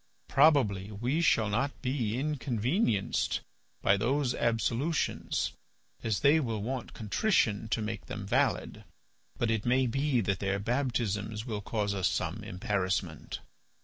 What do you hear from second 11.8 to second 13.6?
us some embarrassment.